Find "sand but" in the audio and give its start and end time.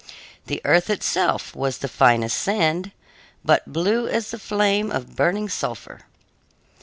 2.39-3.71